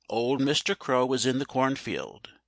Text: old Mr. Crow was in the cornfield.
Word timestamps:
old 0.09 0.41
Mr. 0.41 0.75
Crow 0.75 1.05
was 1.05 1.27
in 1.27 1.37
the 1.37 1.45
cornfield. 1.45 2.31